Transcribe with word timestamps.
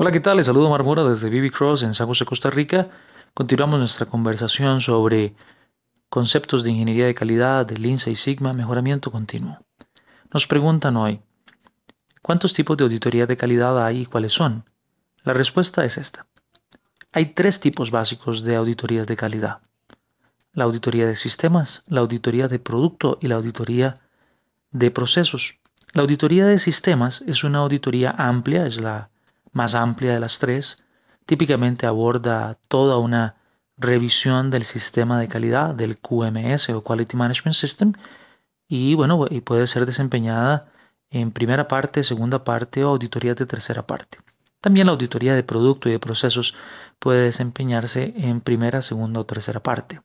Hola, 0.00 0.12
¿qué 0.12 0.20
tal? 0.20 0.36
Les 0.36 0.46
saludo 0.46 0.70
Marmora 0.70 1.02
desde 1.02 1.28
BB 1.28 1.50
Cross 1.50 1.82
en 1.82 1.92
San 1.92 2.06
José, 2.06 2.24
Costa 2.24 2.50
Rica. 2.50 2.88
Continuamos 3.34 3.80
nuestra 3.80 4.06
conversación 4.06 4.80
sobre 4.80 5.34
conceptos 6.08 6.62
de 6.62 6.70
ingeniería 6.70 7.06
de 7.06 7.16
calidad, 7.16 7.66
de 7.66 7.78
Lean 7.78 7.98
Six 7.98 8.20
Sigma, 8.20 8.52
mejoramiento 8.52 9.10
continuo. 9.10 9.58
Nos 10.32 10.46
preguntan 10.46 10.96
hoy, 10.96 11.20
¿cuántos 12.22 12.54
tipos 12.54 12.76
de 12.76 12.84
auditoría 12.84 13.26
de 13.26 13.36
calidad 13.36 13.84
hay 13.84 14.02
y 14.02 14.06
cuáles 14.06 14.32
son? 14.32 14.64
La 15.24 15.32
respuesta 15.32 15.84
es 15.84 15.98
esta. 15.98 16.28
Hay 17.10 17.34
tres 17.34 17.58
tipos 17.58 17.90
básicos 17.90 18.44
de 18.44 18.54
auditorías 18.54 19.08
de 19.08 19.16
calidad. 19.16 19.62
La 20.52 20.62
auditoría 20.62 21.08
de 21.08 21.16
sistemas, 21.16 21.82
la 21.88 22.02
auditoría 22.02 22.46
de 22.46 22.60
producto 22.60 23.18
y 23.20 23.26
la 23.26 23.34
auditoría 23.34 23.94
de 24.70 24.92
procesos. 24.92 25.58
La 25.92 26.02
auditoría 26.02 26.46
de 26.46 26.60
sistemas 26.60 27.24
es 27.26 27.42
una 27.42 27.58
auditoría 27.58 28.14
amplia, 28.16 28.64
es 28.64 28.80
la 28.80 29.10
más 29.58 29.74
amplia 29.74 30.14
de 30.14 30.20
las 30.20 30.38
tres, 30.38 30.84
típicamente 31.26 31.86
aborda 31.86 32.58
toda 32.68 32.96
una 32.96 33.34
revisión 33.76 34.50
del 34.50 34.64
sistema 34.64 35.18
de 35.18 35.26
calidad 35.26 35.74
del 35.74 35.98
QMS 35.98 36.70
o 36.70 36.82
Quality 36.82 37.16
Management 37.16 37.56
System 37.56 37.92
y 38.68 38.94
bueno, 38.94 39.26
y 39.28 39.40
puede 39.40 39.66
ser 39.66 39.84
desempeñada 39.84 40.70
en 41.10 41.32
primera 41.32 41.66
parte, 41.66 42.04
segunda 42.04 42.44
parte 42.44 42.84
o 42.84 42.90
auditoría 42.90 43.34
de 43.34 43.46
tercera 43.46 43.84
parte. 43.84 44.18
También 44.60 44.86
la 44.86 44.92
auditoría 44.92 45.34
de 45.34 45.42
producto 45.42 45.88
y 45.88 45.92
de 45.92 45.98
procesos 45.98 46.54
puede 47.00 47.22
desempeñarse 47.22 48.14
en 48.16 48.40
primera, 48.40 48.80
segunda 48.80 49.20
o 49.20 49.26
tercera 49.26 49.60
parte. 49.60 50.00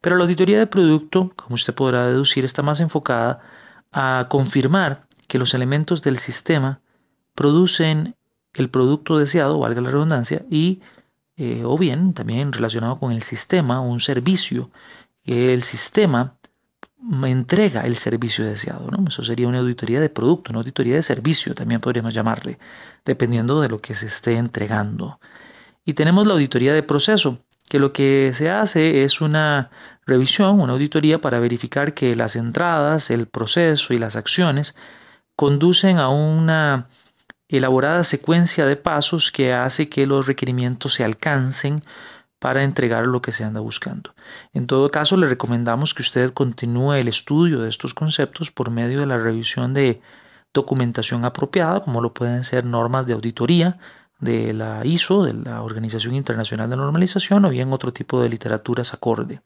Pero 0.00 0.16
la 0.16 0.22
auditoría 0.22 0.58
de 0.60 0.66
producto, 0.68 1.32
como 1.34 1.54
usted 1.54 1.74
podrá 1.74 2.06
deducir, 2.06 2.44
está 2.44 2.62
más 2.62 2.80
enfocada 2.80 3.40
a 3.90 4.26
confirmar 4.28 5.08
que 5.26 5.38
los 5.38 5.54
elementos 5.54 6.02
del 6.02 6.18
sistema 6.18 6.80
producen 7.34 8.17
el 8.54 8.70
producto 8.70 9.18
deseado, 9.18 9.58
valga 9.58 9.80
la 9.80 9.90
redundancia, 9.90 10.44
y 10.50 10.80
eh, 11.36 11.62
o 11.64 11.78
bien 11.78 12.14
también 12.14 12.52
relacionado 12.52 12.98
con 12.98 13.12
el 13.12 13.22
sistema, 13.22 13.80
un 13.80 14.00
servicio, 14.00 14.70
que 15.22 15.54
el 15.54 15.62
sistema 15.62 16.34
entrega 17.24 17.82
el 17.82 17.96
servicio 17.96 18.44
deseado. 18.44 18.90
¿no? 18.90 19.04
Eso 19.06 19.22
sería 19.22 19.46
una 19.46 19.60
auditoría 19.60 20.00
de 20.00 20.08
producto, 20.08 20.50
una 20.50 20.58
auditoría 20.58 20.96
de 20.96 21.02
servicio, 21.02 21.54
también 21.54 21.80
podríamos 21.80 22.12
llamarle, 22.12 22.58
dependiendo 23.04 23.60
de 23.60 23.68
lo 23.68 23.78
que 23.78 23.94
se 23.94 24.06
esté 24.06 24.36
entregando. 24.36 25.20
Y 25.84 25.94
tenemos 25.94 26.26
la 26.26 26.34
auditoría 26.34 26.74
de 26.74 26.82
proceso, 26.82 27.38
que 27.68 27.78
lo 27.78 27.92
que 27.92 28.32
se 28.34 28.50
hace 28.50 29.04
es 29.04 29.20
una 29.20 29.70
revisión, 30.06 30.60
una 30.60 30.72
auditoría 30.72 31.20
para 31.20 31.38
verificar 31.38 31.94
que 31.94 32.16
las 32.16 32.34
entradas, 32.34 33.10
el 33.10 33.26
proceso 33.26 33.94
y 33.94 33.98
las 33.98 34.16
acciones 34.16 34.74
conducen 35.36 35.98
a 35.98 36.08
una 36.08 36.88
elaborada 37.48 38.04
secuencia 38.04 38.66
de 38.66 38.76
pasos 38.76 39.32
que 39.32 39.52
hace 39.52 39.88
que 39.88 40.06
los 40.06 40.26
requerimientos 40.26 40.94
se 40.94 41.04
alcancen 41.04 41.80
para 42.38 42.62
entregar 42.62 43.06
lo 43.06 43.20
que 43.20 43.32
se 43.32 43.44
anda 43.44 43.60
buscando. 43.60 44.14
En 44.52 44.66
todo 44.66 44.90
caso, 44.90 45.16
le 45.16 45.26
recomendamos 45.26 45.94
que 45.94 46.02
usted 46.02 46.32
continúe 46.32 46.94
el 46.94 47.08
estudio 47.08 47.60
de 47.60 47.68
estos 47.68 47.94
conceptos 47.94 48.50
por 48.50 48.70
medio 48.70 49.00
de 49.00 49.06
la 49.06 49.18
revisión 49.18 49.74
de 49.74 50.00
documentación 50.54 51.24
apropiada, 51.24 51.80
como 51.80 52.00
lo 52.00 52.14
pueden 52.14 52.44
ser 52.44 52.64
normas 52.64 53.06
de 53.06 53.14
auditoría 53.14 53.78
de 54.20 54.52
la 54.52 54.84
ISO, 54.84 55.24
de 55.24 55.34
la 55.34 55.62
Organización 55.62 56.14
Internacional 56.14 56.70
de 56.70 56.76
Normalización, 56.76 57.44
o 57.44 57.50
bien 57.50 57.72
otro 57.72 57.92
tipo 57.92 58.20
de 58.20 58.28
literaturas 58.28 58.94
acorde. 58.94 59.40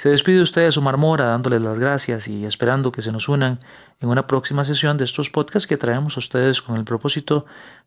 Se 0.00 0.08
despide 0.08 0.40
usted 0.40 0.62
de 0.62 0.72
su 0.72 0.80
marmora 0.80 1.26
dándoles 1.26 1.60
las 1.60 1.78
gracias 1.78 2.26
y 2.26 2.46
esperando 2.46 2.90
que 2.90 3.02
se 3.02 3.12
nos 3.12 3.28
unan 3.28 3.58
en 4.00 4.08
una 4.08 4.26
próxima 4.26 4.64
sesión 4.64 4.96
de 4.96 5.04
estos 5.04 5.28
podcasts 5.28 5.66
que 5.66 5.76
traemos 5.76 6.16
a 6.16 6.20
ustedes 6.20 6.62
con 6.62 6.78
el 6.78 6.84
propósito 6.84 7.44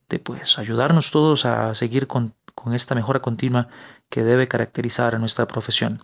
de 0.09 0.19
pues 0.19 0.59
ayudarnos 0.59 1.09
todos 1.09 1.47
a 1.47 1.73
seguir 1.73 2.05
con, 2.05 2.35
con 2.53 2.75
esta 2.75 2.93
mejora 2.93 3.19
continua 3.19 3.67
que 4.11 4.23
debe 4.23 4.47
caracterizar 4.47 5.15
a 5.15 5.17
nuestra 5.17 5.47
profesión. 5.47 6.03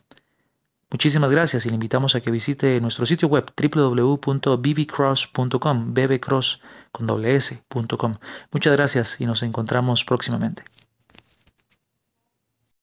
Muchísimas 0.90 1.30
gracias 1.30 1.68
y 1.68 1.70
le 1.70 1.76
invitamos 1.76 2.16
a 2.16 2.22
que 2.22 2.32
visite 2.32 2.82
nuestro 2.82 3.06
sitio 3.06 3.28
web 3.28 3.46
www.bbcross.com, 3.56 5.94
bbcross 5.94 6.64
con. 6.92 8.18
Muchas 8.52 8.76
gracias 8.76 9.22
y 9.22 9.28
nos 9.28 9.44
encontramos 9.44 10.04
próximamente. 10.06 10.64